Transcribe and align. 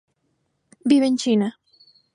Vive 0.83 1.05
en 1.05 1.15
China. 1.19 1.59